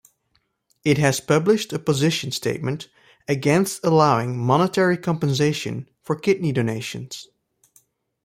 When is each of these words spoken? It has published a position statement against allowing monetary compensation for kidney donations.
It 0.83 0.97
has 0.97 1.19
published 1.19 1.71
a 1.73 1.77
position 1.77 2.31
statement 2.31 2.89
against 3.27 3.85
allowing 3.85 4.35
monetary 4.35 4.97
compensation 4.97 5.87
for 6.01 6.15
kidney 6.15 6.51
donations. 6.51 7.27